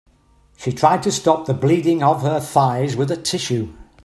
[0.57, 3.71] She tried to stop the bleeding of her thighs with a tissue.